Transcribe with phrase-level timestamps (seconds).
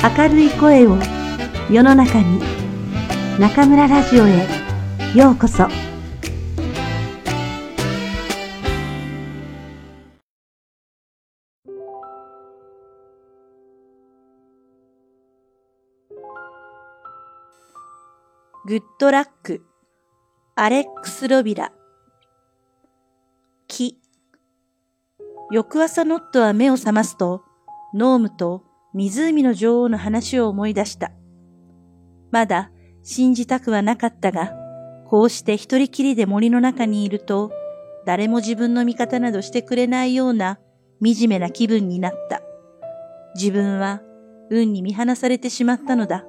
[0.00, 0.96] 明るい声を
[1.68, 2.40] 世の中に
[3.40, 4.46] 中村ラジオへ
[5.12, 5.66] ようこそ。
[18.66, 19.62] グッドラック。
[20.54, 21.72] アレックス・ロビラ。
[23.66, 23.98] 木
[25.50, 27.42] 翌朝ノットは目を覚ますと
[27.94, 28.67] ノームと
[28.98, 31.12] 湖の女王の話を思い出した。
[32.32, 32.72] まだ
[33.04, 34.52] 信じたくはなかったが、
[35.06, 37.52] こうして一人きりで森の中にいると、
[38.04, 40.58] 誰も自分の味方などしてくれないような
[41.00, 42.42] 惨めな気分になった。
[43.36, 44.02] 自分は
[44.50, 46.24] 運に見放されてしまったのだ。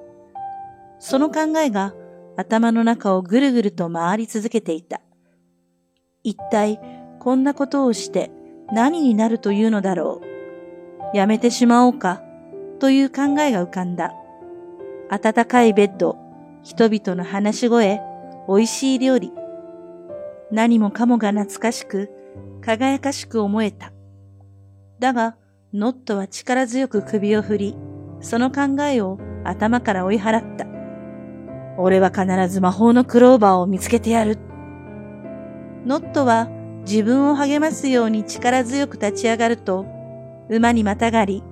[1.00, 1.92] その考えが
[2.36, 5.00] 頭の中をぐるぐると回り続けていた。
[6.22, 6.78] 一体
[7.18, 8.30] こんなことをして
[8.72, 10.20] 何になるというのだろ
[11.12, 11.16] う。
[11.16, 12.22] やめてしまおうか
[12.80, 14.14] という考えが浮かんだ。
[15.10, 16.16] 暖かいベッド、
[16.62, 18.00] 人々の話し声、
[18.48, 19.32] 美味しい料理。
[20.50, 22.10] 何もかもが懐かしく、
[22.62, 23.92] 輝かしく思えた。
[24.98, 25.36] だが、
[25.72, 27.76] ノットは力強く首を振り、
[28.20, 30.66] その考えを頭から追い払った。
[31.78, 34.38] 俺は必ず魔法のクローバーを見つけてやる。
[35.86, 36.48] ノットは
[36.86, 39.86] 自分を励ますように力強く立ち上がると、
[40.48, 41.42] 馬にまたがり、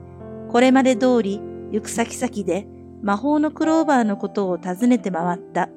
[0.51, 1.41] これまで通り
[1.73, 2.67] 行く先々で
[3.03, 5.69] 魔法のクローバーのことを尋ねて回った。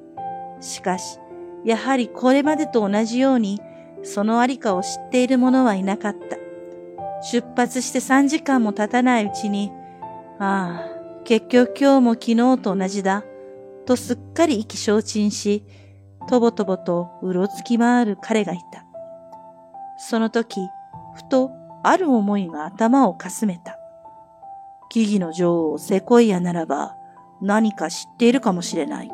[0.60, 1.18] しかし、
[1.64, 3.60] やはりこれまでと同じように、
[4.02, 6.36] そのありかを知っている者はいなかった。
[7.22, 9.70] 出発して3時間も経たないうちに、
[10.38, 13.22] ああ、結局今日も昨日と同じだ、
[13.86, 15.64] とすっかり意気消沈し、
[16.28, 18.84] とぼとぼとうろつき回る彼がいた。
[19.98, 20.60] その時、
[21.14, 21.52] ふと
[21.84, 23.78] ある思いが頭をかすめた。
[24.92, 26.96] 木々の女王セコイアならば
[27.40, 29.10] 何か知っているかもしれない。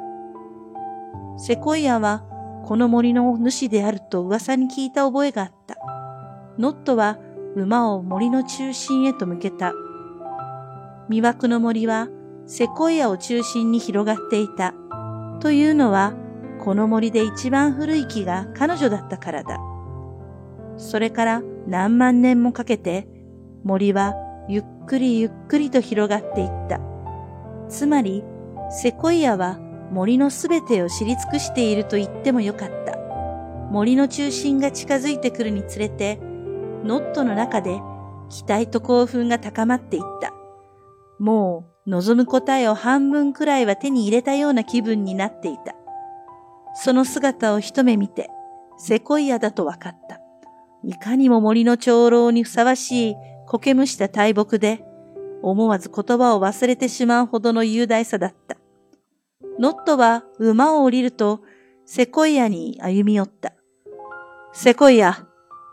[1.36, 2.25] セコイアは
[2.64, 5.77] この森の主であると噂に聞いた覚えがあった。
[6.58, 7.20] ノットは
[7.55, 9.73] 馬を森の中心へと向けた。
[11.08, 12.08] 魅惑の森は
[12.47, 14.75] セコイアを中心に広がっていた。
[15.39, 16.14] というのは、
[16.58, 19.61] この森で一番古い木が彼女だったからだ。
[20.77, 23.07] それから何万年もかけて
[23.63, 24.14] 森は
[24.48, 26.81] ゆっくりゆっくりと広がっていった。
[27.69, 28.25] つまり、
[28.71, 29.59] セコイアは
[29.93, 32.99] 森のすべてを知り尽くしていると言ってもよかった。
[33.71, 36.19] 森の中心が近づいてくるにつれて、
[36.85, 37.79] ノットの中で
[38.31, 40.33] 期待と興奮が高まっていった。
[41.19, 45.75] もう望む答えを半分くらいは手に入れたような気分になっていた。
[46.75, 48.31] その姿を一目見て、
[48.79, 50.20] セコイアだと分かった。
[50.85, 53.17] いかにも森の長老にふさわしい
[53.48, 54.85] 苔むした大木で、
[55.42, 58.59] 思わず言葉を忘れてしまうほどの雄大さだった。
[59.59, 61.41] ノットは馬を降りると、
[61.87, 63.55] セコイアに歩み寄った。
[64.53, 65.27] セコイア、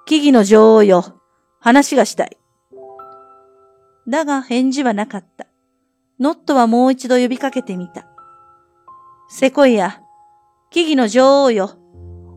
[0.05, 1.19] 木々の女王よ、
[1.59, 2.37] 話がしたい。
[4.07, 5.47] だが返事はなかった。
[6.19, 8.07] ノットはもう一度呼びかけてみた。
[9.27, 10.01] セコイア、
[10.69, 11.71] 木々の女王よ、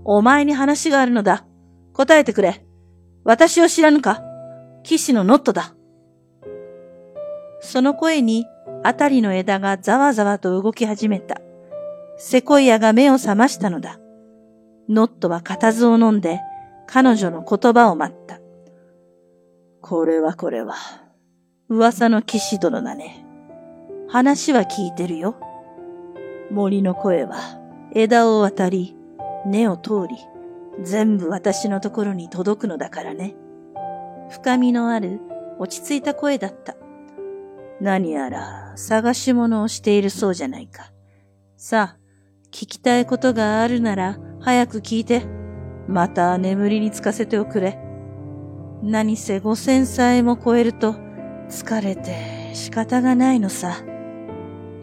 [0.05, 1.45] お前に話があるのだ。
[1.93, 2.65] 答えてくれ。
[3.25, 4.23] 私を知らぬか？
[4.89, 5.75] 騎士のノットだ。
[7.61, 8.47] その声に、
[8.83, 11.43] あたりの枝がざわざわと動き始めた。
[12.17, 14.01] セコイアが目を覚ましたのだ。
[14.89, 16.41] ノットは固唾を飲んで、
[16.87, 18.41] 彼女の言葉を待った。
[19.83, 20.77] これはこれは、
[21.69, 23.27] 噂の騎士殿だね。
[24.09, 25.37] 話は聞いてるよ。
[26.51, 27.37] 森の声は、
[27.95, 28.97] 枝を渡り、
[29.45, 30.17] 根を通り、
[30.83, 33.37] 全部私のところに届くのだからね。
[34.31, 35.21] 深みのある
[35.59, 36.77] 落ち着いた声だった。
[37.81, 40.93] 何やら探し物をしているそうじゃないか。
[41.57, 41.99] さあ、
[42.51, 45.27] 聞きたいことがあるなら早く聞いて。
[45.89, 47.79] また眠りにつかせておくれ。
[48.83, 50.93] 何せ五千歳も超えると
[51.49, 53.77] 疲れて仕方がないのさ。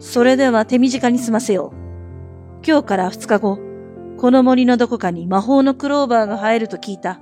[0.00, 2.66] それでは手短に済ませよう。
[2.66, 3.58] 今日から二日後、
[4.18, 7.20] この森のどこかに魔法のクローバーが生えると聞いた。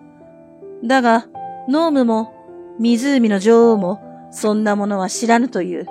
[0.83, 1.27] だが、
[1.69, 2.35] ノームも
[2.79, 4.01] 湖の女王も
[4.31, 5.87] そんなものは知らぬという。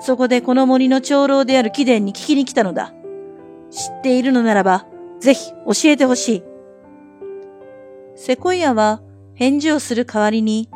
[0.00, 2.92] そこでこの森の長老である貴殿に聞きに来たのだ。
[3.70, 4.86] 知っているのならば、
[5.20, 6.42] ぜひ教えてほしい。
[8.16, 9.00] セコイアは
[9.34, 10.68] 返事をする代わりに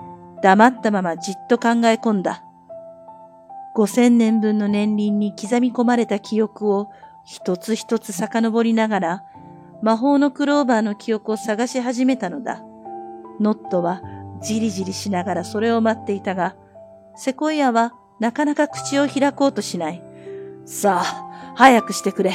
[0.42, 2.44] 黙ったままじっと考え込んだ。
[3.74, 6.90] 五千年分の年輪に刻み込まれた記憶を
[7.24, 9.22] 一つ一つ遡りながら
[9.82, 12.62] 魔法のクローバーの記憶を探し始めたのだ。
[13.42, 14.00] ノットは
[14.40, 16.56] じりじりしながらそれを待っていたが、
[17.16, 20.02] セコイアはなかなか口を開こうとしない。
[20.64, 22.32] さあ、早くしてくれ。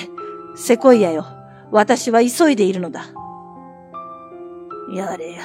[0.55, 1.25] セコイアよ。
[1.71, 3.05] 私は急いでいるのだ。
[4.93, 5.43] やれやれ。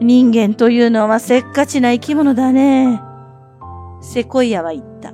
[0.00, 3.00] 人間というのはせっかちな生き物だね。
[4.00, 5.12] セコイアは言った。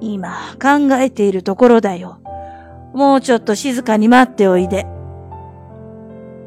[0.00, 2.20] 今考えているところだよ。
[2.94, 4.86] もうちょっと静かに待っておいで。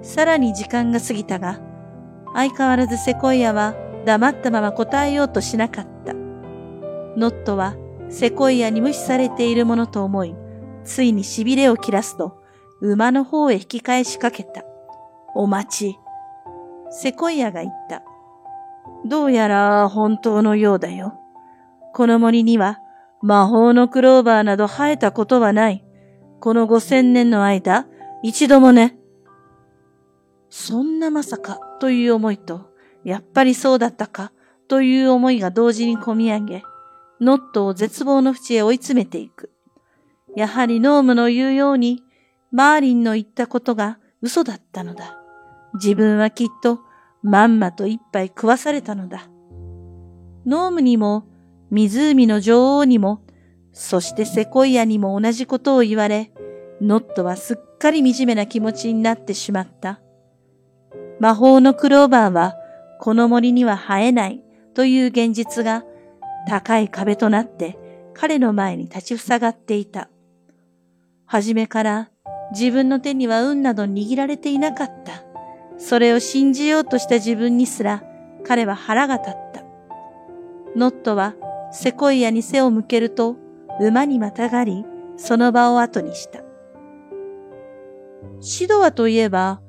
[0.01, 1.59] さらに時間が過ぎたが、
[2.33, 3.75] 相変わらずセコイアは
[4.05, 6.13] 黙ったまま答えようとしなかった。
[6.13, 7.75] ノットは
[8.09, 10.35] セコイアに無視されているものと思い、
[10.83, 12.41] ついに痺れを切らすと、
[12.81, 14.63] 馬の方へ引き返しかけた。
[15.35, 15.99] お待ち。
[16.89, 18.03] セコイアが言った。
[19.05, 21.19] どうやら本当のようだよ。
[21.93, 22.79] この森には
[23.21, 25.85] 魔法のクローバーなど生えたことはない。
[26.39, 27.85] この五千年の間、
[28.23, 28.97] 一度もね。
[30.49, 32.69] そんなまさかという思いと、
[33.03, 34.31] やっぱりそうだったか
[34.67, 36.63] という思いが同時に込み上げ、
[37.19, 39.51] ノットを絶望の淵へ追い詰めていく。
[40.35, 42.03] やはりノームの言うように、
[42.51, 45.17] マーリンの言ったことが嘘だったのだ。
[45.73, 46.81] 自分はきっと
[47.23, 49.27] まんまと一杯食わされたのだ。
[50.45, 51.25] ノームにも
[51.71, 53.23] 湖の女王にも、
[53.73, 56.31] そしてセコイアにも同じことを言われ、
[56.79, 59.99] ノットはすっかり惨めな気持ちになってしまった。
[61.21, 62.55] 魔法のクローバーは
[62.99, 65.83] この森には生えないという現実が
[66.47, 67.77] 高い壁となって
[68.15, 70.09] 彼の前に立ちふさがっていた。
[71.27, 72.09] はじめから
[72.53, 75.23] 自分の手には運など握られていなかった。
[75.77, 78.03] それを信じようとした自分にすら
[78.43, 79.63] 彼は腹が立った。
[80.75, 81.35] ノットは
[81.71, 83.35] セコイアに背を向けると、
[83.79, 84.85] 馬にまたがり、
[85.17, 86.41] その場を後にした。
[88.39, 89.61] シドアといえば、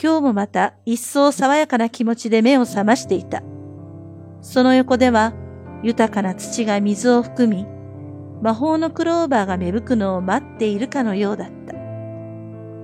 [0.00, 3.42] 今日もまた一層爽やかな気持ちで目を覚ましていた。
[4.40, 5.34] その横では、
[5.82, 7.66] 豊かな土が水を含み、
[8.42, 11.74] 魔法のクローバーが芽吹くのを待っているかのようだった。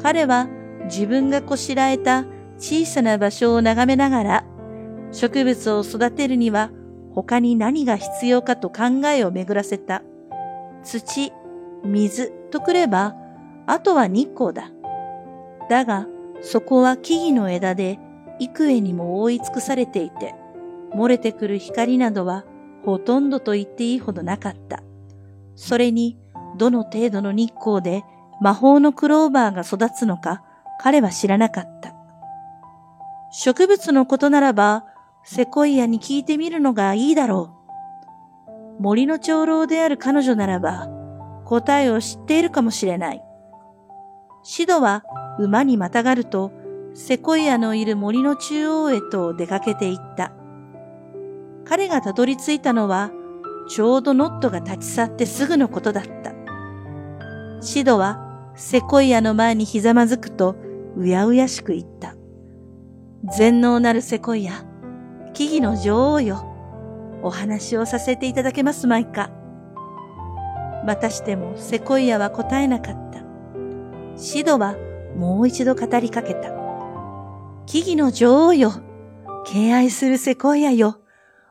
[0.02, 0.48] 彼は
[0.84, 2.24] 自分がこしらえた
[2.56, 4.44] 小さな場所を眺めながら、
[5.12, 6.70] 植物を育てるには
[7.14, 10.02] 他に何が必要かと考えを巡らせた。
[10.82, 11.32] 土、
[11.84, 13.14] 水とくれば、
[13.66, 14.70] あとは日光だ。
[15.68, 16.06] だが、
[16.42, 17.98] そこは木々の枝で
[18.38, 20.34] 幾重にも覆い尽くされていて、
[20.94, 22.44] 漏れてくる光などは
[22.84, 24.82] ほとんどと言っていいほどなかった。
[25.54, 26.16] それに、
[26.56, 28.02] どの程度の日光で
[28.40, 30.42] 魔法のクローバーが育つのか
[30.80, 31.94] 彼は知らなかった。
[33.32, 34.84] 植物のことならば、
[35.22, 37.54] セコイアに聞いてみるのがいいだろ
[38.78, 38.82] う。
[38.82, 40.88] 森の長老である彼女ならば、
[41.44, 43.22] 答えを知っているかもしれない。
[44.42, 45.04] シドは
[45.38, 46.52] 馬にまたがると、
[46.94, 50.32] セコイアのいる森の中央へと出かけていった。
[51.64, 53.10] 彼がたどり着いたのは、
[53.68, 56.32] ちょうどノットが立ち去ってすぐのことだった。
[57.60, 60.56] シドはセコイアの前にひざまずくと、
[60.96, 62.14] うやうやしく言った。
[63.36, 64.64] 全能なるセコイア、
[65.34, 66.46] 木々の女王よ。
[67.22, 69.30] お話をさせていただけますまいか。
[70.86, 73.19] またしてもセコイアは答えなかった。
[74.20, 74.76] シドは
[75.16, 76.50] もう一度語りかけた。
[77.64, 78.70] 木々の女王よ。
[79.46, 81.00] 敬愛するセコイアよ。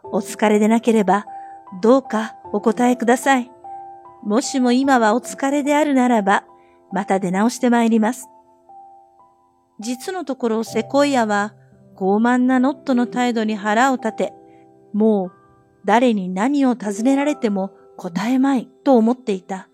[0.04, 1.25] お疲れでなければ、
[1.81, 3.51] どうかお答えください。
[4.24, 6.46] もしも今はお疲れであるならば、
[6.91, 8.27] また出直して参ります。
[9.79, 11.55] 実のところセコイアは
[11.96, 14.34] 傲慢なノットの態度に腹を立て、
[14.93, 15.32] もう
[15.86, 19.70] 誰に何を尋ねられても答えまいと思っていた。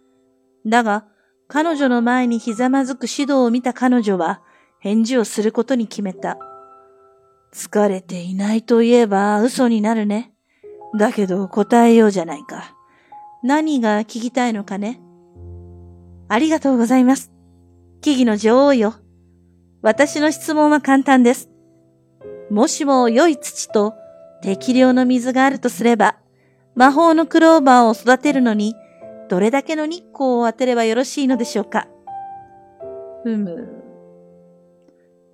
[0.65, 1.05] だが、
[1.47, 4.41] 彼女の前にひざまずく指導を見た彼女は
[4.79, 6.37] 返事をすることに決めた。
[7.53, 10.33] 疲れていないと言えば嘘になるね。
[10.97, 12.75] だけど答えようじゃないか。
[13.43, 14.99] 何が聞きたいのかね。
[16.27, 17.31] ありがとうございます。
[18.01, 18.95] 木々の女王よ。
[19.81, 21.49] 私の質問は簡単です。
[22.49, 23.93] もしも良い土と
[24.41, 26.17] 適量の水があるとすれば、
[26.75, 28.75] 魔法のクローバーを育てるのに、
[29.29, 31.88] どれだけの日光を当てればよろしいのでしょうか？
[33.24, 33.84] ふむ。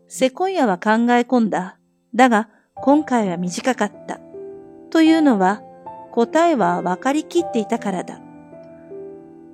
[0.07, 1.77] セコイアは考え込んだ。
[2.13, 4.19] だが、今回は短かった。
[4.89, 5.61] というのは、
[6.11, 8.19] 答えは分かりきっていたからだ。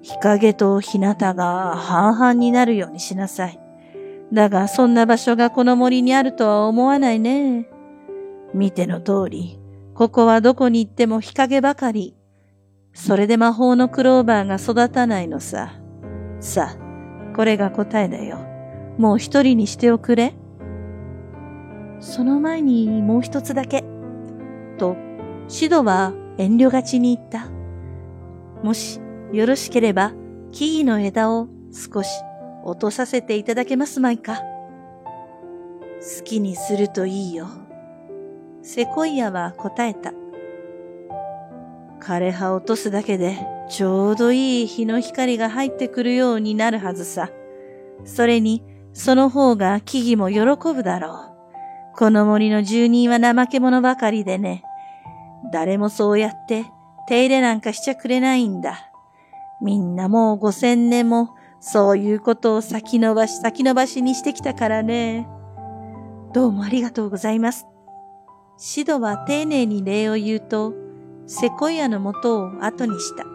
[0.01, 3.59] 日陰と日向が半々になるようにしなさい。
[4.33, 7.69] だがそんな場所がこの森にあるとは思わないね。
[8.53, 9.59] 見ての通り、
[9.93, 12.16] ここはどこに行っても日陰ばかり。
[12.99, 15.75] それで魔法のクローバーが育たないのさ。
[16.39, 18.39] さあ、これが答えだよ。
[18.97, 20.33] もう一人にしておくれ。
[21.99, 23.83] その前にもう一つだけ。
[24.79, 24.97] と、
[25.47, 27.47] シドは遠慮がちに言った。
[28.63, 28.99] もし
[29.31, 30.13] よろしければ
[30.51, 32.09] 木々の枝を少し
[32.65, 34.41] 落とさせていただけますまいか。
[35.99, 37.47] 好きにするといいよ。
[38.63, 40.16] セコイアは答えた。
[41.99, 43.37] 枯葉落とすだけで
[43.69, 47.29] ちょうどいい日の光が入ってくるようになるはずさ。
[48.05, 48.63] それに、
[48.93, 51.33] その方が木々も喜ぶだろ
[51.93, 51.97] う。
[51.97, 54.63] この森の住人は怠け者ばかりでね。
[55.51, 56.65] 誰もそうやって
[57.07, 58.91] 手入れなんかしちゃくれないんだ。
[59.61, 65.27] みんなもう五千年もそういうことを先延ばし先延ばしにしてきたからね。
[66.33, 67.65] どうもありがとうございます。
[68.57, 70.73] シドは丁寧に礼を言うと、
[71.29, 73.25] セコイアの元を後にした。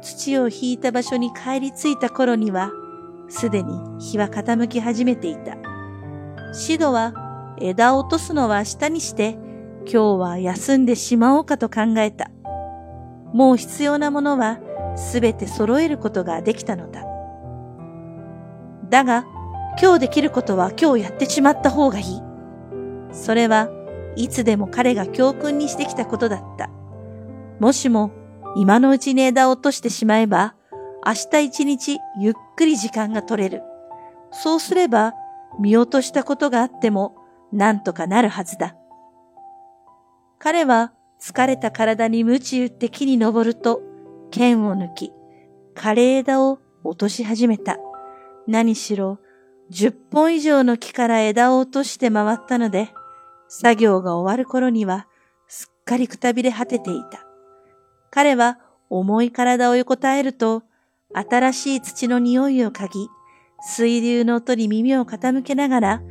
[0.00, 2.70] 土を引いた場所に帰り着いた頃には、
[3.28, 5.56] すでに日は傾き始めていた。
[6.54, 9.36] シドは枝を落とすのは明日にして、
[9.80, 12.30] 今日は休んでしまおうかと考えた。
[13.32, 14.60] もう必要なものは
[14.96, 17.04] すべて揃えることができたのだ。
[18.88, 19.26] だが、
[19.82, 22.22] 今日できることは今日やってしまった方がいい。
[23.10, 23.68] それは
[24.16, 26.70] いつでも彼が教訓にしてきたことだった。
[27.60, 28.10] もしも
[28.56, 30.54] 今のうちに枝を落としてしまえば、
[31.04, 33.62] 明日一日ゆっくり時間が取れる。
[34.32, 35.12] そうすれば
[35.60, 37.16] 見落としたことがあっても
[37.52, 38.74] 何とかなるはずだ。
[40.38, 43.80] 彼は疲れた体に鞭打って木に登ると
[44.30, 45.12] 剣を抜き、
[45.74, 47.78] 枯れ枝を落とし始めた。
[48.46, 49.18] 何しろ、
[49.70, 52.90] 十本以上の木から枝を落として回ったので、
[53.48, 55.06] 作業が終わる頃には、
[55.48, 57.26] すっかりくたびれ果てていた。
[58.10, 58.58] 彼は
[58.90, 60.62] 重い体を横たえると、
[61.12, 63.08] 新しい土の匂いを嗅ぎ、
[63.60, 66.02] 水流の音に耳を傾けながら、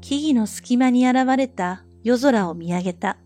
[0.00, 3.18] 木々の隙間に現れた夜空を見上げた。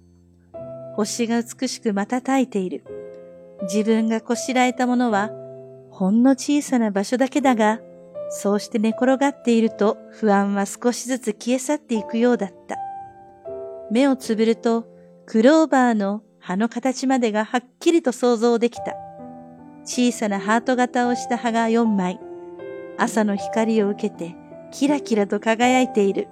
[0.96, 2.84] 星が美しく瞬いている。
[3.62, 5.30] 自分がこしらえたものは、
[5.90, 7.80] ほんの小さな場所だけだが、
[8.30, 12.83] そうして寝転がっていると不安は少しずつ消え去っていくようだった。
[13.90, 14.86] 目をつぶると、
[15.26, 18.94] クローバーの葉の形までがはっきりと想像できた。
[19.84, 22.20] 小さなハート型をした葉が4枚、
[22.96, 24.36] 朝の光を受けて
[24.72, 26.28] キラキラと輝いている。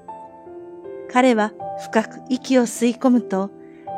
[1.11, 3.51] 彼は深く息を吸い込むと、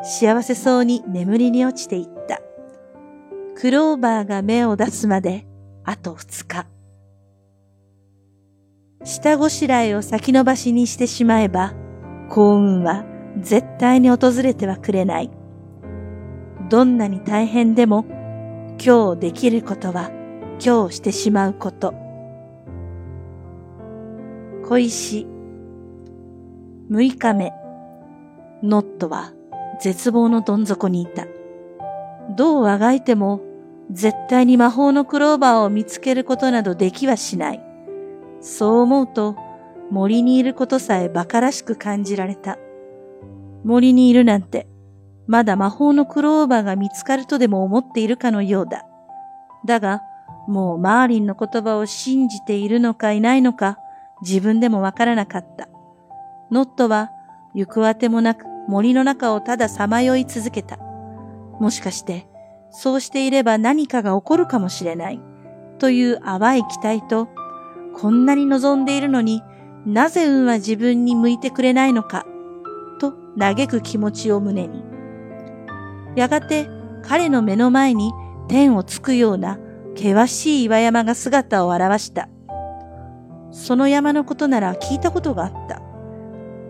[0.02, 2.40] 幸せそうに眠りに落ちていった。
[3.54, 5.46] クローバーが芽を出すまで
[5.84, 6.66] あと二日。
[9.04, 11.74] 下ごしらえを先延ばしにしてしまえば、
[12.30, 13.04] 幸運は
[13.40, 15.30] 絶対に訪れてはくれない。
[16.70, 18.04] どんなに大変でも、
[18.84, 20.10] 今日できることは
[20.64, 21.94] 今日してしまうこと。
[24.66, 25.26] 小石。
[26.90, 27.52] 6日目。
[28.62, 29.32] ノットは
[29.80, 31.26] 絶望のどん底にいた。
[32.36, 33.40] どうあがいても
[33.90, 37.60] 絶対に魔法のクローバーを見つけることなどできはしない。
[38.40, 39.36] そう思うと
[39.90, 42.58] 森にいることさえ馬鹿らしく感じられた。
[43.64, 44.68] 森にいるなんて、
[45.26, 48.84] まだ魔法のクローバーが見つかるとでも思っているかのようだ。
[49.64, 50.02] だが、
[50.46, 53.78] もうマーリンの言葉を信じているのかいないのか、
[54.22, 55.68] 自分でもわからなかった。
[56.50, 57.10] ノットは
[57.54, 60.78] 行くあてもなく森の中をたださまよい続けた。
[61.58, 62.26] もしかして、
[62.70, 65.20] そうしていれば何かが起こるかもしれない。
[65.78, 67.28] という淡い期待と、
[67.96, 69.42] こんなに望んでいるのに
[69.86, 72.26] なぜ運は自分に向いてくれないのか、
[73.38, 74.84] 嘆く気持ちを胸に。
[76.16, 76.68] やがて
[77.02, 78.12] 彼の目の前に
[78.48, 79.58] 天をつくような
[79.96, 82.28] 険しい岩山が姿を現した。
[83.50, 85.80] その山のことなら聞いたことがあった。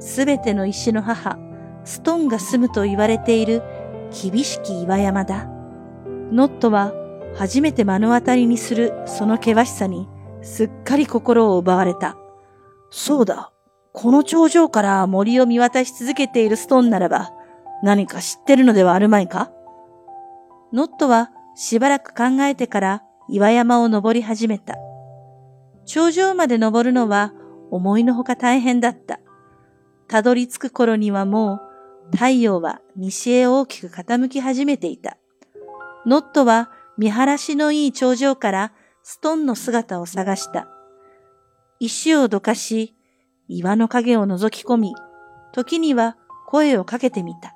[0.01, 1.39] すべての石の母、
[1.85, 3.63] ストンが住むと言われている
[4.11, 5.47] 厳しき岩山だ。
[6.31, 6.93] ノットは
[7.37, 10.09] 初めて目の当たりにするその険しさに
[10.43, 12.17] すっかり心を奪われた。
[12.91, 13.54] そうだ。
[13.97, 17.33] この頂上から森を見渡し続けているストーンならば
[17.85, 19.53] 何か知ってるのではあるまいか？
[20.73, 24.75] ノットはしばらく考えてから岩山を登り始めた。
[25.87, 27.35] 頂上まで登るのは
[27.71, 29.21] 思いのほか大変だった。
[30.09, 31.61] たどり着く頃にはも
[32.13, 35.19] う太陽は西へ大きく傾き始めていた。
[36.05, 38.73] ノットは見晴らしのいい頂上から
[39.05, 40.67] ストンの姿を探した。
[41.79, 42.97] 石をどかし、
[43.49, 44.95] 岩の影を覗き込み、
[45.53, 47.55] 時には声をかけてみた。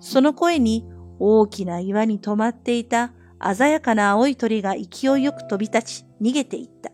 [0.00, 0.86] その声に
[1.18, 3.12] 大きな岩に止まっていた
[3.54, 6.90] 鮮やかな青い鳥が勢いよく飛び立ち逃げていった。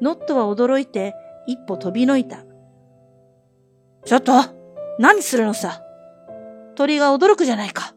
[0.00, 1.14] ノットは驚いて
[1.46, 2.44] 一歩飛びのいた。
[4.04, 4.32] ちょっと
[4.98, 5.82] 何するのさ？
[6.74, 7.94] 鳥が驚くじゃないか。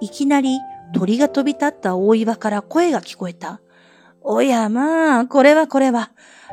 [0.00, 0.58] いきなり
[0.94, 3.60] 鳥が飛び立った大岩から声が聞こえた。
[4.24, 6.10] おやまあ、これはこれは、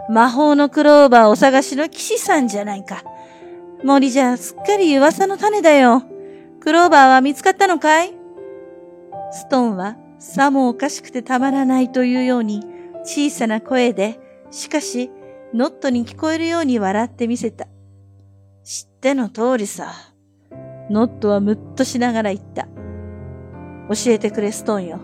[0.09, 3.03] 魔法のクローバーお探しの騎士さんじゃないか。
[3.83, 6.03] 森じゃすっかり噂の種だよ。
[6.59, 8.13] クローバーは見つかったのかい？
[9.31, 12.65] ストーンはさもおかしくてたまらないというように
[13.03, 14.19] 小さな声で、
[14.51, 15.11] しかし
[15.53, 17.67] ノットに聞こえるように笑ってみせた。
[18.63, 19.93] 知っての通りさ。
[20.89, 22.63] ノットはむっとしながら言った。
[22.63, 24.99] 教えてくれストーンよ。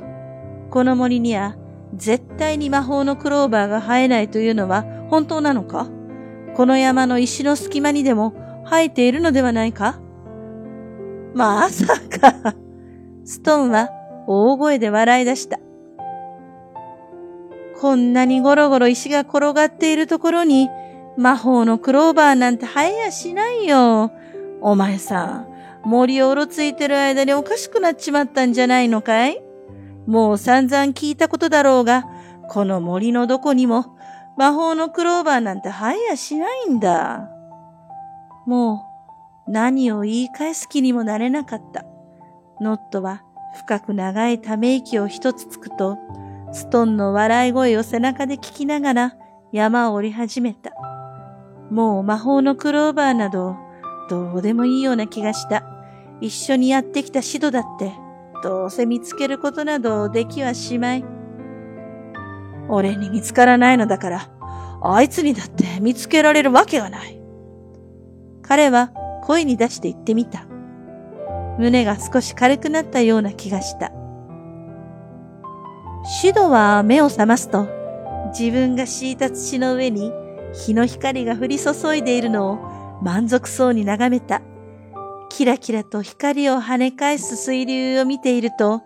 [0.71, 1.55] この森には
[1.95, 5.87] 絶対に魔法のクローバーが生えないというのは本当なのか？
[6.55, 8.33] この山の石の隙間にでも
[8.65, 9.99] 生えているのではないか？
[11.33, 12.55] まさか。
[13.23, 13.89] ストーンは
[14.27, 15.59] 大声で笑い出した。
[17.79, 20.69] こんなにゴロゴロ石が転がっているところに
[21.17, 24.11] 魔法のクローバーなんて生えやしないよ。
[24.61, 25.47] お前さん、
[25.83, 29.43] 森をうろついてる間におかしくなっちまったんじゃないのかい？
[30.07, 32.05] もう散々聞いたことだろうが、
[32.49, 33.97] この森のどこにも
[34.37, 37.29] 魔法のクローバーなんて生えやしないんだ。
[38.45, 38.85] も
[39.47, 41.85] う何を言い返す気にもなれなかった。
[42.61, 43.23] ノットは
[43.55, 45.97] 深く長いため息を一つつくと、
[46.51, 49.15] ストンの笑い声を背中で聞きながら
[49.51, 50.71] 山を降り始めた。
[51.71, 53.55] もう魔法のクローバーなど
[54.09, 55.63] どうでもいいような気がした。
[56.21, 57.91] 一緒にやってきたシドだって、
[58.45, 61.05] どうせ見つけることなどできはしまい。
[62.69, 64.29] 俺に見つからないのだから、
[64.83, 67.19] あいつにだって見つけられるわけがない。
[68.43, 68.91] 彼は
[69.23, 70.45] 声に出して言ってみた。
[71.57, 73.91] 胸が少し軽くなったような気がした。
[76.03, 77.67] シドは目を覚ますと、
[78.37, 80.11] 自分が敷いた土の上に
[80.53, 84.43] 日の光が降り注いでいるのを満足そうに眺めた。
[85.35, 88.83] キラキラと光を跳ね返す水流を見ていると、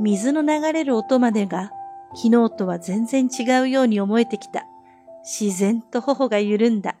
[0.00, 1.70] 水の流れる音までが
[2.14, 4.64] 昨日とは全然違うように思えてきた。
[5.22, 6.96] 自然と頬が緩んだ。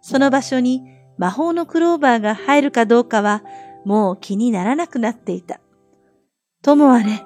[0.00, 0.82] その場所に
[1.18, 3.44] 魔法のクローバーが入るかどうかは
[3.84, 5.60] もう気にならなくなっていた。
[6.62, 7.24] ともあれ、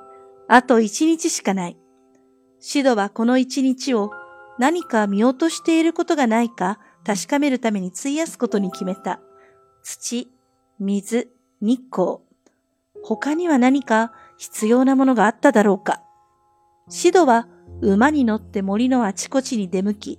[0.48, 1.78] あと一日しかない。
[2.60, 4.10] シドはこの一日を
[4.58, 9.18] 何か見落としていることがないか確かめるために費やすことに決めた。
[9.88, 10.26] 土、
[10.80, 11.28] 水、
[11.60, 12.18] 日光。
[13.04, 16.02] 他には何か必要なものがあっただろうか。
[16.88, 17.46] シドは
[17.82, 20.18] 馬に乗って森のあちこちに出向き、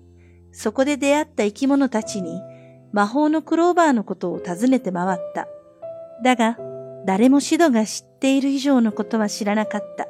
[0.54, 2.42] そこで出会った生き物たちに
[2.94, 5.50] 魔法のクローバーのことを尋ねて回った。
[6.24, 6.58] だが、
[7.06, 10.08] 誰もシドが知っている以上のことは知らなかった。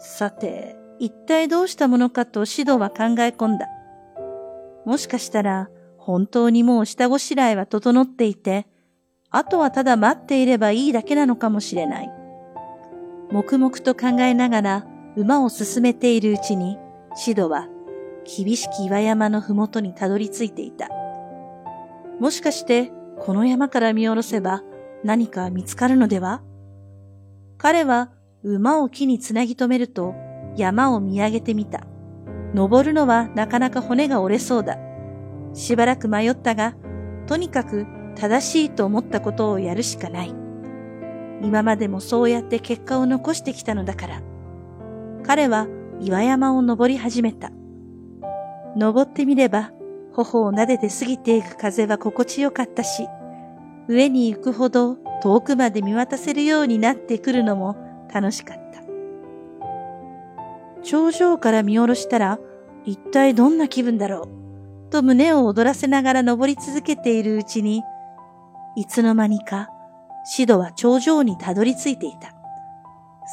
[0.00, 3.68] さて、一体どうしたものかとシドは考え込んだ。
[4.84, 8.66] もしかしたら、本当にもう下ごしらえは整っていて、
[9.32, 12.10] あとはただ待っていればいいだけなのかもしれない。
[13.30, 16.78] 黙々と考えながら馬を進めているうちに、
[17.14, 17.68] シドは
[18.24, 20.88] 厳しき岩山のふもとにたどり着いていた。
[22.18, 22.90] もしかして
[23.20, 24.62] この山から見下ろせば
[25.04, 26.42] 何か見つかるのでは？
[27.56, 28.10] 彼は
[28.42, 30.14] 馬を木につなぎ止めると
[30.56, 31.86] 山を見上げてみた。
[32.52, 34.76] 登るのはなかなか骨が折れそうだ。
[35.54, 36.74] しばらく迷ったが、
[37.28, 37.86] とにかく
[38.20, 40.34] 正しいと思ったことをやるしかない。
[41.42, 44.20] 今までもそうやって結果を残してきたのだから。
[45.24, 45.66] 彼は
[46.00, 47.50] 岩山を登り始めた。
[48.76, 49.72] 登ってみれば、
[50.12, 53.08] 頬を撫でて過ぎていく風は心地よかったし、
[53.88, 57.76] 上に行くほど遠くまで見渡せるようになってくるのも
[58.12, 58.82] 楽しかった。
[60.82, 62.38] 頂上から見下ろしたら、
[62.84, 64.28] 一体どんな気分だろ
[64.88, 64.90] う？
[64.90, 67.82] と胸を躍らせながら登り続けているうちに、
[68.76, 69.68] いつの間にか、
[70.24, 72.34] シドは頂上にたどり着いていた。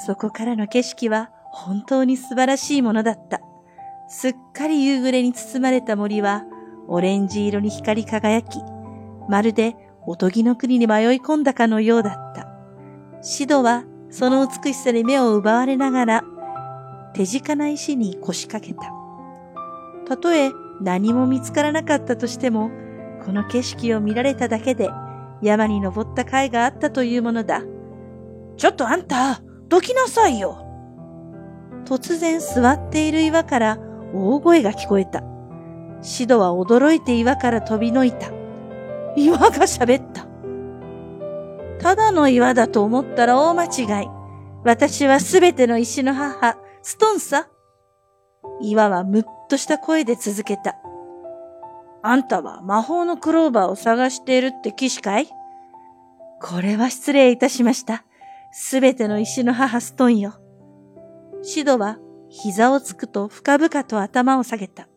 [0.05, 3.41] そこからの景色は本当に素晴らしいものだった。
[4.07, 6.43] すっかり夕暮れに包まれた森は、
[6.87, 8.59] オレンジ色に光り輝き、
[9.27, 12.47] まるでおとぎの国に迷い込んだかのようだった。
[13.21, 16.23] シドはその美しさに目を奪われながら、
[17.13, 18.93] 手近な石に腰掛けた。
[20.07, 22.71] たとえ何も見つからなかったとしても、
[23.25, 24.89] この景色を見られただけで
[25.41, 27.61] 山に登った甲斐があったというものだ。
[28.57, 30.63] ちょっとあんた、どきなさいよ。
[31.85, 33.77] 突然座っている岩から
[34.13, 35.23] 大声が聞こえた。
[36.01, 38.31] シドは驚いて岩から飛びのいた。
[39.15, 40.27] 岩が喋った。
[41.79, 44.07] ただの岩だと思ったら大間違い。
[44.63, 47.47] 私はすべての石の母、ストンさ。
[48.61, 50.75] 岩はむっとした声で続けた。
[52.03, 55.27] あんたは魔法のクローバーを探しているって騎士かい？
[56.41, 58.03] これは失礼いたしました。
[58.51, 60.35] すべての石の母ストンよ。
[61.41, 61.97] シドは
[62.29, 64.87] 膝をつくと深々と頭を下げた。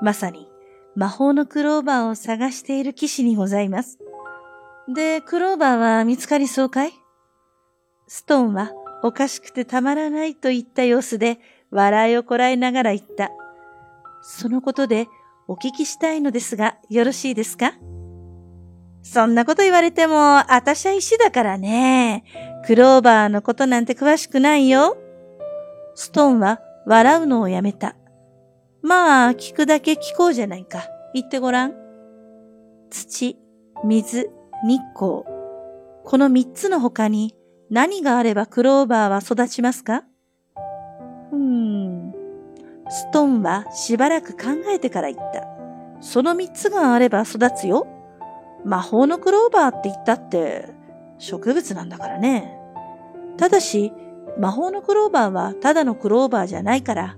[0.00, 0.48] まさに
[0.96, 3.98] 魔法のクローバーを探している騎士にございます。
[4.92, 6.92] で、クローバーは見つかりそうかい？
[8.08, 11.38] ストーンはおかしくてたまらないといった様子で
[11.70, 13.30] 笑いをこらえながら言った。
[14.22, 15.06] そのことで
[15.52, 17.74] お聞きしたいのですがよろしいですか？
[19.02, 22.24] そんなこと言われても、あたしゃ石だからね。
[22.64, 24.96] クローバーのことなんて詳しくないよ。
[25.94, 27.96] ストーンは笑うのをやめた。
[28.80, 30.86] まあ、聞くだけ聞こうじゃないか。
[31.12, 31.74] 言ってごらん。
[32.88, 33.36] 土、
[33.84, 34.30] 水、
[34.64, 35.24] 日光。
[36.04, 37.34] この三つの他に
[37.68, 40.04] 何があればクローバーは育ちますか？
[42.88, 45.46] ストーンはしばらく考えてから言った。
[46.00, 47.86] その三つがあれば育つよ。
[48.64, 50.68] 魔法のクローバーって言ったって
[51.18, 52.58] 植物なんだからね。
[53.36, 53.92] ただし、
[54.38, 57.16] 魔法のクローバーはただのクローバーじゃないから、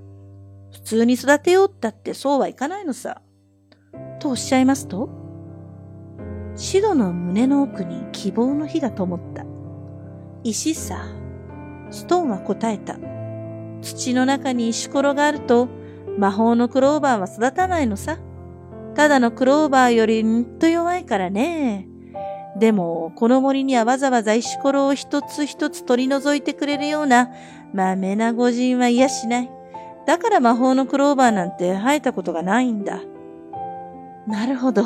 [0.73, 3.23] 普通に育てようったってそうはいかないのさ。
[4.19, 5.09] とおっしゃいますと
[6.57, 9.45] シドの胸の奥に希望の火が灯った。
[10.45, 11.07] 石さ。
[11.91, 12.97] ストーンは答えた。
[13.85, 15.69] 土の中に石ころがあると
[16.19, 18.19] 魔法のクローバーは育たないのさ。
[18.95, 21.89] ただのクローバーよりんと弱いからね。
[22.57, 27.31] でも、この森にはわざわざ石ころを一つ一つ取り除いてくれるような、
[27.73, 29.51] まめな御人は嫌しない。
[30.07, 33.01] だから魔法のクローバーなんて生えたことがないんだ。
[34.29, 34.85] なるほど。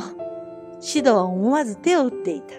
[0.80, 2.54] シドは思わず手を打っていた。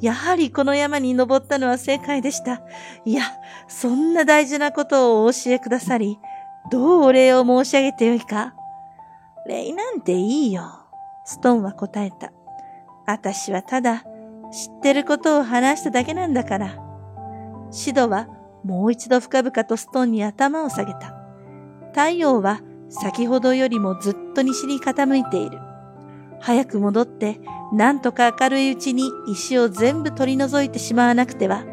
[0.00, 2.62] やはりこの山に登ったのは正解でした。
[3.04, 3.22] いや、
[3.66, 6.18] そんな大事なことをお教えくださり、
[6.70, 8.54] どうお礼を申し上げてよいか。
[9.46, 10.62] 礼なんていいよ。
[11.24, 12.32] ストーンは答えた。
[13.06, 14.04] 私はただ
[14.52, 16.78] 知ってることを話しただけなんだから。
[17.70, 18.28] シドは
[18.64, 21.14] もう一度深々とストーンに頭を下げた。
[21.92, 25.58] 太陽は先ほどよりもずっと西に傾いている。
[26.40, 27.40] 早く戻って、
[27.72, 31.64] なんとか明るいうちに石を全部取り除いてしまわなくては。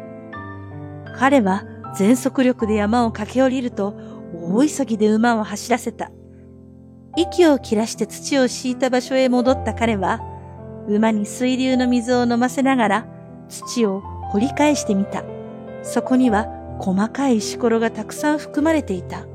[1.18, 1.64] 彼は
[1.96, 3.94] 全速力で山を駆け下りると、
[4.34, 6.10] 大急ぎで馬を走らせた。
[7.16, 10.20] 息を切らして土を敷いた場所へ戻った彼は、
[10.88, 13.06] 馬に水流の水を飲ませながら
[13.48, 15.24] 土を掘り返してみた。
[15.82, 16.46] そこには
[16.78, 19.26] 細かい石ころがたくさん含まれていた。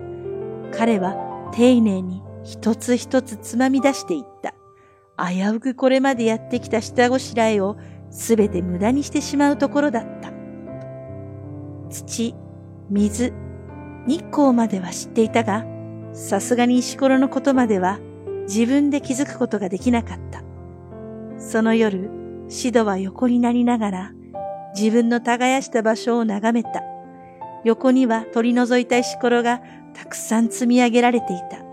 [0.71, 1.15] 彼は
[1.53, 4.53] 丁寧に一つ一つつまみ出していった。
[5.29, 7.77] 危うくこれまでやってきた下ごしらえを
[8.09, 10.31] すべて無駄にしてしまうところだった。
[11.89, 12.35] 土、
[12.89, 13.33] 水、
[14.07, 15.65] 日光までは知っていたが、
[16.13, 17.99] さすがに石ころのことまでは
[18.47, 20.43] 自分で気づくことができなかった。
[21.37, 22.09] その夜、
[22.47, 24.11] シドは横になりながら
[24.75, 26.83] 自分の耕した場所を眺めた。
[27.63, 29.61] 横には取り除いた石ころが
[29.93, 31.70] たくさん積み上げられていた。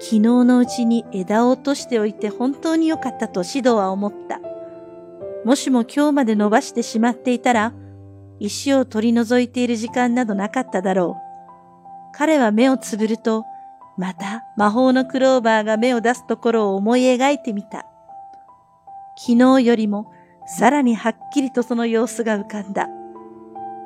[0.00, 4.40] 昨日のうちに枝を落としておいて本当に良かったとシドは思った。
[5.44, 7.74] もしも今日まで伸ばしてしまっていたら、
[8.38, 12.16] 石を取り除いている時間などなかっただろう。
[12.16, 13.44] 彼は目をつぶると、
[13.98, 17.86] また魔法のクローバーが目を出すところを思い描いてみた。
[19.18, 20.10] 昨日よりも
[20.46, 22.88] さらにはっきりとその様子が浮かんだ。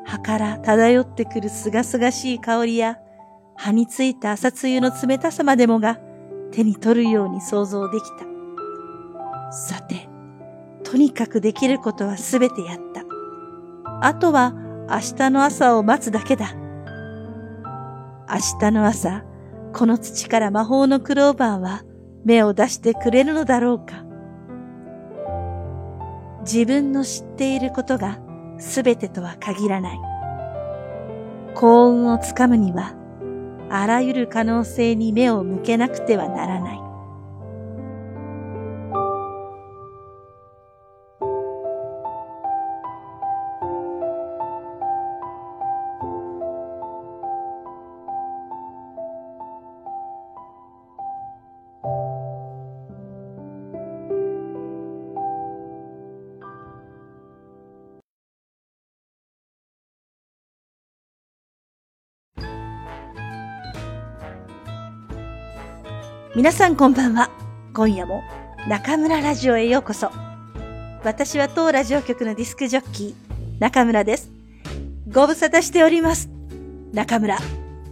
[0.05, 2.99] 葉から漂ってくるすがすがしい香りや、
[3.57, 5.99] 葉についた朝露の冷たさまでもが
[6.53, 9.53] 手に取るように想像できた。
[9.53, 10.09] さて、
[10.83, 13.05] とにかくできることはすべてやった。
[14.01, 14.55] あとは
[14.89, 16.55] 明日の朝を待つだけだ。
[18.29, 19.25] 明日の朝、
[19.73, 21.83] この土から魔法のクローバーは
[22.25, 24.05] 芽を出してくれるのだろうか。
[26.41, 28.19] 自分の知っていることが
[28.59, 29.99] 全てとは限らない。
[31.55, 32.95] 幸運をつかむには、
[33.71, 36.84] あらゆる可能性に目を向けなくてはならない。
[66.37, 67.31] 皆さんこんばんは。
[67.75, 68.25] 今夜も
[68.69, 70.11] 中村ラジオへようこそ。
[71.05, 74.33] 私は当ラジオ局のディスクジョッキー、中村です。
[75.13, 76.29] ご無沙汰しております。
[76.93, 77.39] 中村、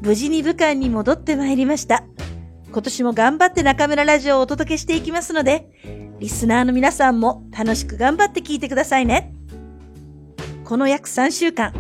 [0.01, 2.03] 無事に武漢に戻ってまいりました。
[2.73, 5.69] 今年も頑張って中村ラジオをお届けしていきますので、
[6.19, 9.33] リスナーの皆さんも楽しく頑張って聞いてくださいね。
[10.65, 11.73] この約3週間、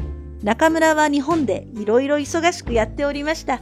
[0.44, 3.60] 中村は日本でいろいろ忙しくやっておりました。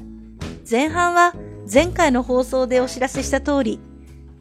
[0.70, 1.32] 前半は
[1.72, 3.78] 前回の放送でお知らせした通り、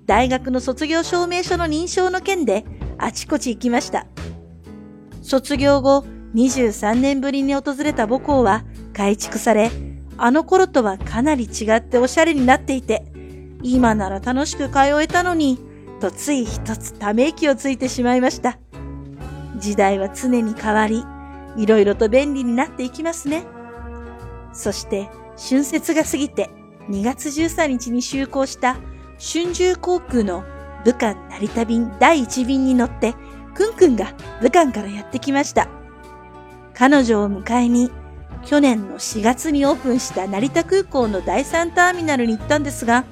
[0.07, 2.65] 大学の卒業証明書の認証の件で
[2.97, 4.07] あちこち行きました。
[5.21, 8.63] 卒業後、23年ぶりに訪れた母校は
[8.93, 9.69] 改築され、
[10.17, 13.05] あの頃とはかなり違っておしゃれになっていて、
[13.61, 15.59] 今なら楽しく通えたのに、
[15.99, 18.57] とつい一つため息をついてしまいました。
[19.57, 21.05] 時代は常に変わり、
[21.57, 23.43] いろいろと便利になっていきますね。
[24.51, 26.49] そして、春節が過ぎて
[26.89, 28.77] 2月13日に就航した
[29.19, 30.43] 春秋航空の
[30.83, 33.13] 武漢成田便第1便に乗って、
[33.53, 35.67] くんくんが武漢からやってきました。
[36.73, 37.91] 彼女を迎えに、
[38.45, 43.05] 去年の4月にオープンした成田空港の第3ターミナルに行ったんですが、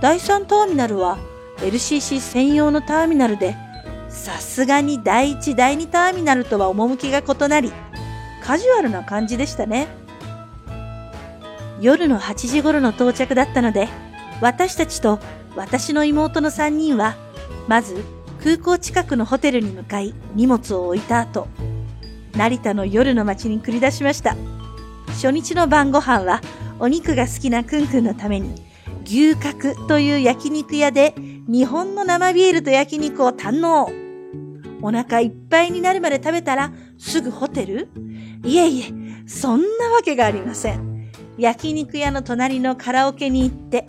[0.00, 1.16] 第3ターミナルは
[1.58, 3.56] LCC 専用のターミナルで、
[4.08, 7.72] さすがに第1、第2ターミナルとは趣が異なり、
[8.42, 10.01] カジュアルな感じでしたね。
[11.82, 13.88] 夜の8時頃の到着だったので、
[14.40, 15.18] 私たちと
[15.56, 17.16] 私の妹の3人は、
[17.66, 18.04] まず
[18.42, 21.48] 空港近くのホテルに向かい荷物を置いた後、
[22.36, 24.36] 成田の夜の街に繰り出しました。
[25.08, 26.40] 初日の晩ご飯は
[26.78, 28.62] お肉が好きなくんくんのために
[29.04, 31.14] 牛角という焼肉屋で
[31.48, 33.90] 日本の生ビールと焼肉を堪能。
[34.82, 37.88] お腹いっぱいになるまで食べたらすぐホテル？
[38.44, 38.84] いえいえ、
[39.26, 40.91] そんなわけがありません。
[41.38, 43.86] 焼肉屋の隣のカラオケに行って、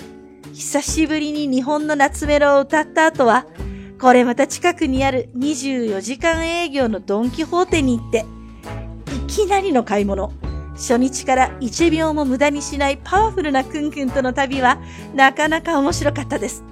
[0.53, 3.45] 久しぶりに日本の夏メロを歌った後は、
[3.99, 8.25] これまた近くにある24時間営業のドンキホーテに行って、
[9.15, 10.31] いきなりの買い物。
[10.73, 14.79] 初日から1秒も無駄にしないパワフルなくんくんとの旅は
[15.13, 16.63] なかなか面白かったです。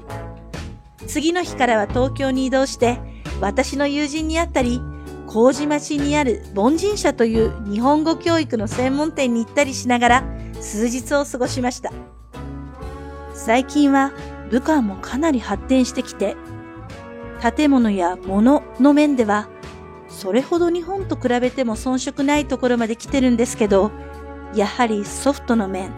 [1.08, 3.00] 次の日からは東京に移動して、
[3.40, 4.80] 私の友人に会ったり、
[5.32, 10.24] 麹町にある凡人社という日本語教育の専門店に行ったりしながら
[10.60, 11.94] 数日を過ごしました。
[13.34, 14.12] 最近は
[14.50, 16.36] 武漢もかなり発展してきて、
[17.56, 19.48] 建物や物の面では、
[20.10, 23.90] それほど日本と比べても遜色ないところまで来てるんですけど、
[24.54, 25.94] やはりソフトの面、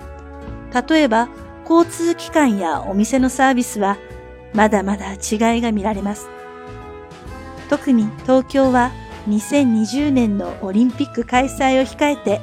[0.88, 1.28] 例えば
[1.68, 3.98] 交通機関やお店のサービスは
[4.54, 6.30] まだまだ違いが見られます。
[7.68, 8.92] 特に東京は
[9.28, 12.42] 2020年のオリンピック開催を控えて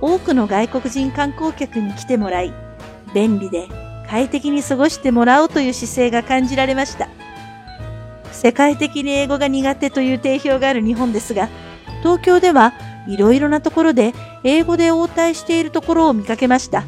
[0.00, 2.52] 多くの外国人観光客に来てもらい、
[3.14, 3.68] 便利で
[4.08, 7.08] 快適に過ごしてもらおうという姿勢が感じられました。
[8.32, 11.48] 世界的に英語が苦手という定評がある日本ですが、
[12.02, 12.72] 東京では
[13.06, 16.84] いろいろなところで英語で応対しているところを見かけました。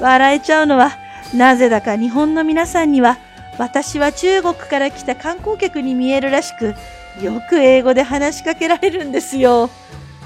[0.00, 0.90] 笑えちゃうのは、
[1.32, 3.18] なぜだか日本の皆さんには
[3.58, 6.74] 私は中国から来た観光客に見えるらしく、
[7.22, 9.70] よく英語で話しかけられるんですよ。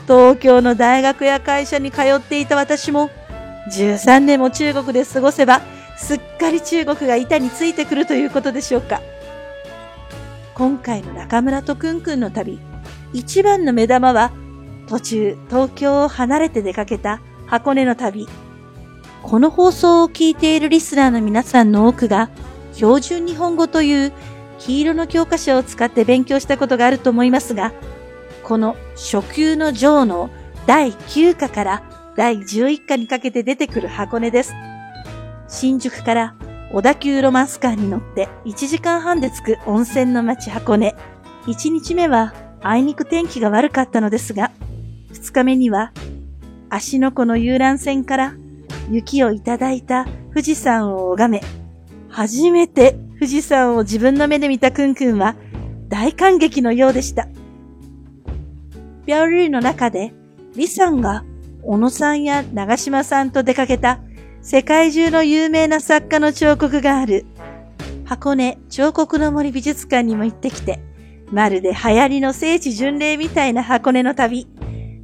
[0.06, 3.10] 東京の大学や会社に通っていた私も、
[3.72, 5.62] 13年も中国で過ごせば、
[5.96, 9.00] すっかり中国が板についてくるということでしょうか。
[10.54, 12.58] 今回の中村とくんくんの旅、
[13.12, 14.32] 一番の目玉は、
[14.88, 18.28] 途中東京を離れて出かけた箱根の旅。
[19.22, 22.28] この放送を聞いているリスナーの皆さんの多くが、
[22.74, 24.12] 標準日本語という
[24.64, 27.72] 黄色の教科書を使って勉強したことがあると思いますが、
[28.44, 30.30] この初級の上の
[30.66, 31.82] 第9課から
[32.16, 34.54] 第11課にかけて出てくる箱根です。
[35.48, 36.34] 新宿から
[36.72, 40.94] 小田急ロマンスカーに乗って1時間半で着く温泉の街箱根。
[41.46, 44.52] 1日目はあいにく天気が悪かったのですが、
[45.12, 45.92] 2日目には
[46.70, 48.34] 足の湖の遊覧船から
[48.90, 51.42] 雪をいただいた富士山を拝め、
[52.08, 55.36] 初めて富士山を自分の目で見たくんくんは
[55.86, 57.28] 大感激のようでした。
[59.06, 60.12] ビャオリーの中で、
[60.54, 61.24] 李さんが
[61.62, 64.00] 小野さんや長島さんと出かけた
[64.40, 67.24] 世界中の有名な作家の彫刻がある
[68.04, 70.80] 箱根彫刻の森美術館にも行ってきて、
[71.30, 74.48] まるで流行りの聖地巡礼みたいな箱根の旅。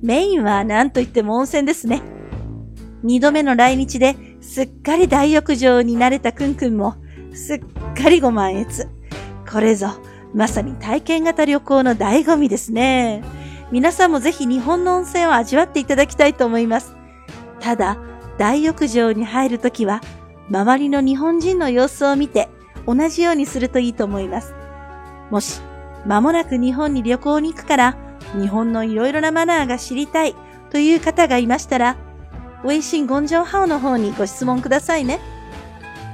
[0.03, 2.03] メインは何と言っても温泉ですね。
[3.05, 6.97] 二度目の来日ですっかり大浴場に慣れたくんくんも、
[7.33, 7.61] すっ
[7.99, 8.89] かりご満悦。
[9.51, 9.89] これぞ、
[10.33, 13.25] まさに体験型旅行の醍醐味ですね。
[13.73, 16.95] 皆さんもぜひ日本の温泉を味わっていただきたいと思います。
[17.61, 17.99] ただ、
[18.39, 20.01] 大浴場に入るときは、
[20.49, 22.49] 周りの日本人の様子を見て、
[22.87, 24.55] 同じようにするといいと思います。
[25.31, 25.61] もし、
[26.07, 27.97] 間もなく日本に旅行に行くから、
[28.41, 30.37] 日本のいろいろなマナーが知りたい
[30.71, 31.97] という方がいましたら、
[32.65, 35.19] 微信ゴンジョンハオの方にご質問くださいね。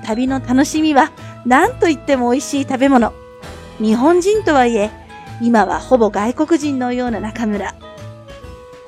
[0.05, 1.12] 旅の楽しみは
[1.46, 3.12] 何と言っても美味しい食べ物。
[3.78, 4.90] 日本人とはいえ、
[5.40, 7.74] 今はほぼ外国人のような中村。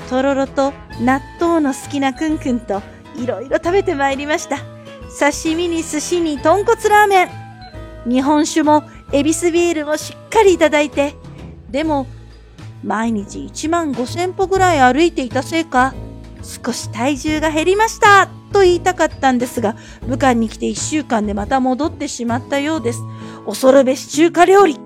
[0.08, 2.80] とろろと納豆の好きなくんくんと
[3.16, 4.58] いろいろ食べてまいりました。
[5.18, 7.28] 刺身に寿司に豚骨ラーメン。
[8.08, 11.14] 日本酒もエビスビールもしっかりいただいて。
[11.70, 12.06] でも、
[12.84, 15.94] 毎日1万5千歩ぐらい歩いていたせいか、
[16.46, 23.00] 少し体重が減りましたと言いたかったんですが、武漢に来て1週間でまた戻ってしまったようです。
[23.44, 24.78] 恐るべし中華料理。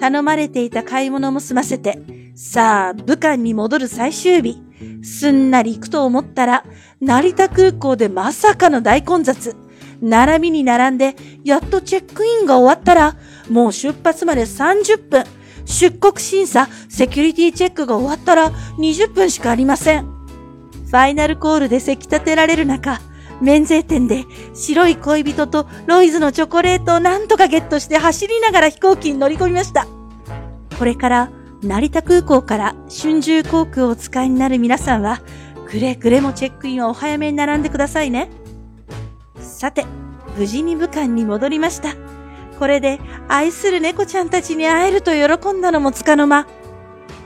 [0.00, 1.98] 頼まれていた買い物も済ませて、
[2.34, 4.60] さあ、武漢に戻る最終日。
[5.02, 6.64] すんなり行くと思ったら、
[7.00, 9.54] 成田空港でまさかの大混雑。
[10.02, 13.16] 並びに並んで、やっとチェックインが終わったら、
[13.48, 15.24] もう出発まで30分。
[15.64, 20.13] 出国審査、セキュリティチェックが終わったら20分しかありません。
[20.86, 23.00] ファイナルコールでせき立てられる中、
[23.40, 29.86] 免税店で白い恋人とロイズのチョコレートをなんとかゲットして走りながら飛行機に乗り込みました。
[30.78, 31.30] これから
[31.62, 35.20] 成田空港から春秋航空をお使いになる皆さんは、
[35.66, 38.30] くれぐれもチェックインはお早めに並んでくださいね。
[39.40, 39.86] さて、
[40.36, 41.94] 無事に武漢に戻りました。
[42.58, 46.46] これで愛する猫ちゃんたちに会えると喜んだのもつかの間。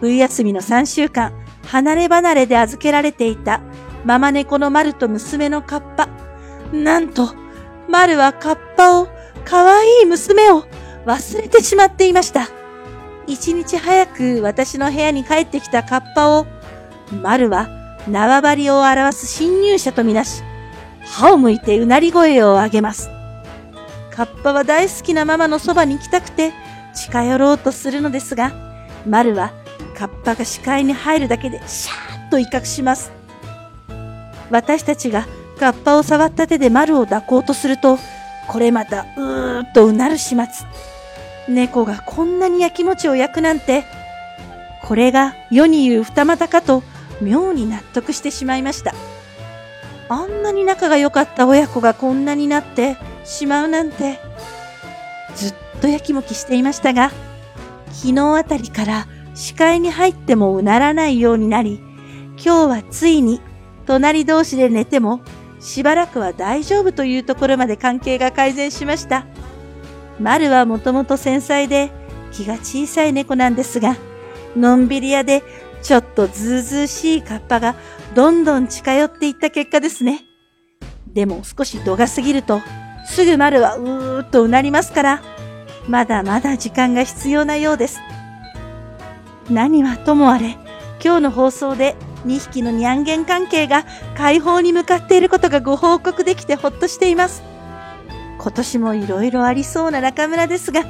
[0.01, 1.33] 冬休みの3週間、
[1.71, 3.61] 離れ離れで預けられていた
[4.05, 6.09] ママ猫のマルと娘のカッパ。
[6.73, 7.35] なんと、
[7.89, 9.09] マルはカッパを、
[9.45, 10.65] 可愛い娘を
[11.05, 12.49] 忘れてしまっていました。
[13.27, 16.47] 一日早く私の部屋に帰ってきたカッパを、
[17.23, 17.69] 丸は
[18.09, 20.43] 縄張りを表す侵入者とみなし、
[21.05, 23.11] 歯を向いてうなり声を上げます。
[24.11, 26.53] カッパは大好きなママのそばに行きたくて
[26.95, 28.53] 近寄ろうとするのですが、
[29.07, 29.53] 丸は
[29.99, 33.11] カッパが視界に入るだけでシャーッと威嚇します。
[34.51, 35.27] 私たちが
[35.59, 37.99] カッパを触った手で丸を抱こうとすると、
[38.47, 40.47] これまたうーっとうなる始末。
[41.49, 43.85] 猫がこんなに焼き餅を焼くなんて、
[44.85, 46.85] これが世に言う二股かと
[47.21, 48.95] 妙に納得してしまいました。
[50.09, 54.21] あんなに仲が良かった親子がこんなになってしまうなんて、
[55.35, 57.11] ずっと焼きもきしていましたが、
[57.91, 59.07] 昨日あたりから
[59.39, 61.81] 視界に入ってもうならないようになり、
[62.45, 63.41] 今日はついに
[63.87, 65.21] 隣同士で寝ても
[65.61, 69.27] しばらくは大丈夫というところまで関係が改善しました。
[70.19, 71.93] 丸はもともと繊細で
[72.33, 73.97] 気が小さい猫なんですが、
[74.57, 75.45] のんびり屋で
[75.83, 77.77] ちょっとずうずうしいカッパが
[78.17, 80.25] どんどん近寄っていった結果ですね。
[81.07, 82.61] でも少し度が過ぎると、
[83.07, 85.23] すぐ丸はうーっとうなりますから、
[85.87, 88.01] まだまだ時間が必要なようです。
[89.51, 90.59] 何はともあれ、
[91.03, 93.85] 今日の放送で2匹のニャンゲン関係が
[94.17, 97.43] 解放に向かっていることがご報告できてほっとしています。
[98.39, 100.85] 今年も色々ありそうな中村ですが、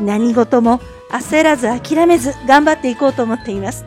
[0.00, 3.84] 何事も焦らず諦めず頑張っていこうと思っています。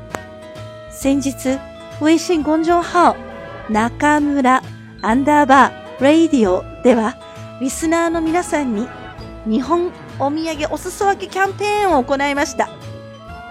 [0.91, 1.59] 先日、
[2.03, 3.15] 微信公众号、
[3.69, 4.61] 中村
[5.01, 7.15] アンダーバー、レイディオでは、
[7.59, 8.87] リスナーの皆さんに
[9.45, 12.69] 日本お土産お裾分けキャンペーンを行いました。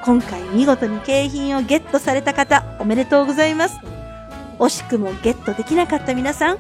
[0.05, 3.79] 今回見事に景品をゲットされた方、おめでとうございます。
[4.59, 6.57] 惜しくもゲットできなかった皆さん、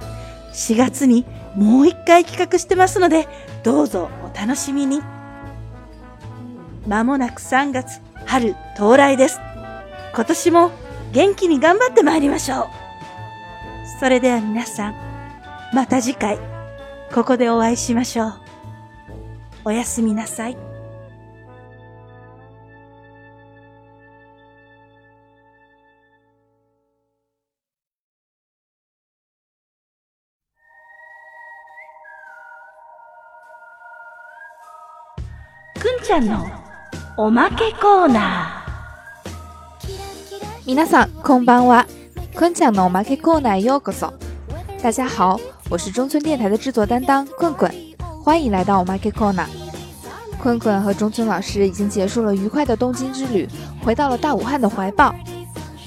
[0.52, 1.24] 4月に
[1.54, 3.28] もう一回企画してますので、
[3.62, 5.02] どうぞお楽しみに。
[6.86, 9.40] まもなく3月、春到来です。
[10.14, 10.70] 今年も
[11.12, 12.66] 元気に頑張って参りましょう。
[14.00, 14.94] それでは皆さん、
[15.72, 16.38] また次回、
[17.14, 18.34] ここでお会いしましょう。
[19.64, 20.69] おやすみなさい。
[36.09, 36.45] ちゃんの
[37.17, 39.87] おまけコーナー。
[40.65, 41.85] 皆さんこんばんは，
[42.33, 44.13] 坤讲的おまけコーナーようこそ。
[44.81, 47.71] 大家好，我是中村电台的制作担当棍棍，
[48.23, 49.47] 欢迎来到おまけコーナー。
[50.41, 53.47] 坤坤和中村老师已经结束了愉快的东京之旅，
[53.83, 55.13] 回到了大武汉的怀抱。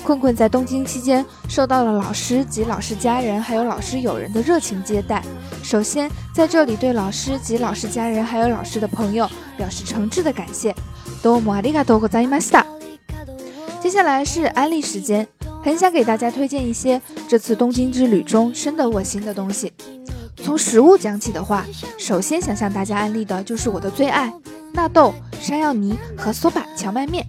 [0.03, 5.23] 困困在东京期间受到了老师及老师家人还有老师友人的热情接待。
[5.63, 10.75] 首先，在这里对老师及老师家人还有老师的朋友表示诚挚的感谢。
[11.23, 12.65] 多么ありがとうございました。
[13.81, 15.27] 接下来是安利时间，
[15.63, 19.73] 很想给大家推荐一些这次东京之旅中深得我心的东西。
[20.37, 21.67] 从食物讲起的话，
[21.99, 24.33] 首先想向大家安利的就是我的最爱
[24.73, 27.27] 纳豆、山药泥和 soba 荞麦面。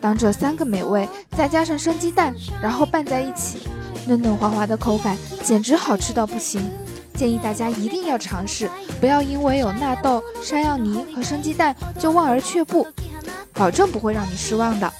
[0.00, 1.06] 当这三个美味
[1.37, 3.59] 再加上生鸡蛋，然后拌在一起，
[4.07, 6.61] 嫩嫩滑滑的口感简直好吃到不行。
[7.13, 8.69] 建议大家一定要尝试，
[8.99, 12.87] 不要因为有纳豆、山药泥和生鸡蛋就望而却步，
[13.53, 14.91] 保证不会让你失望的。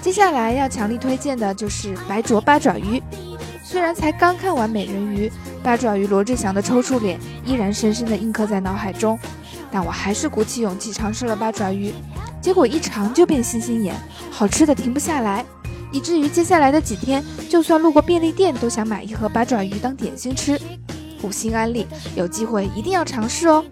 [0.00, 3.02] 接下来要强力推荐的就是白灼八爪鱼。
[3.64, 5.30] 虽然才刚看完美人鱼，
[5.62, 9.18] 八爪鱼罗志祥的抽搐脸依然深深的印刻在脑海中，
[9.70, 11.92] 但我还是鼓起勇气尝试了八爪鱼，
[12.40, 13.94] 结果一尝就变星星眼，
[14.30, 15.44] 好吃的停不下来，
[15.92, 20.60] 以至于接下来的几天，就算路过便利店都想买一盒八爪鱼当点心吃。
[21.22, 23.64] 五星安利，有机会一定要尝试哦。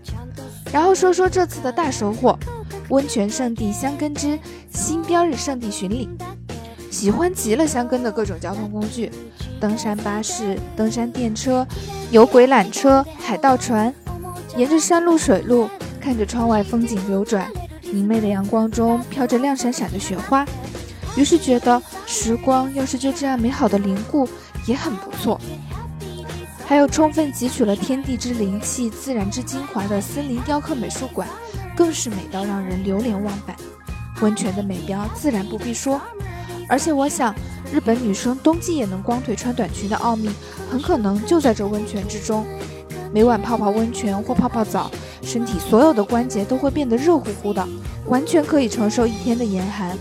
[0.73, 2.39] 然后说说这次的大收获。
[2.89, 4.39] 温泉圣地香根之
[4.73, 6.09] 新标日圣地巡礼，
[6.89, 9.11] 喜欢极了香根的各种交通工具：
[9.59, 11.67] 登山巴士、登山电车、
[12.13, 13.93] 有轨缆车、海盗船，
[14.57, 15.69] 沿着山路水路，
[16.01, 17.51] 看着窗外风景流转，
[17.97, 20.45] 明媚的阳光中飘着亮闪闪的雪花，
[21.17, 24.29] 于是觉得时光要是就这样美好的凝固
[24.67, 25.41] 也很不错。
[26.67, 31.27] 还有充分汲取了天地之灵气、自然之精华的森林雕刻美术馆。
[31.75, 33.55] 更是美到让人流连忘返，
[34.23, 36.01] 温泉的美标自然不必说，
[36.71, 37.35] 而且我想，
[37.71, 40.31] 日本女生冬季也能光腿穿短裙的奥秘，
[40.71, 42.47] 很可能就在这温泉之中。
[43.13, 44.91] 每晚泡泡温泉或泡泡澡，
[45.27, 47.67] 身体所有的关节都会变得热乎乎的，
[48.07, 49.99] 完全可以承受一天的严寒。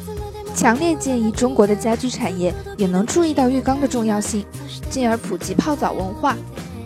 [0.53, 4.45] 强烈建议中国的家居产业也能注意到浴缸的重要性，
[4.87, 6.37] 进而普及泡澡文化，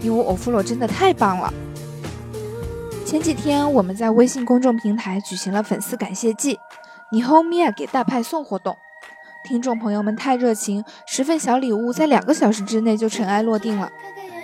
[0.02, 1.54] 因为欧芙洛真的太棒了。
[3.06, 6.58] 前几天我们在微信公众平台举行了粉丝感谢季，
[7.12, 8.78] 你和米娅给大派送活动，
[9.44, 13.92] 听众朋友们太热情，十份小礼物在两个小时之内就尘埃落定了。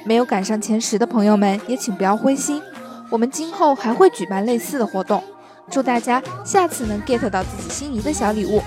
[0.03, 2.61] 没有赶上前十的朋友们也请不要灰心，
[3.11, 5.22] 我们今后还会举办类似的活动，
[5.70, 8.62] 祝大家下次能 get 到自己心仪的小礼物。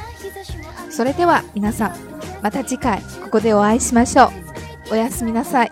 [0.90, 1.96] それでは皆さん、
[2.42, 4.26] また次回ここでお会いしましょ
[4.90, 4.94] う。
[4.94, 5.72] おやすみなさい。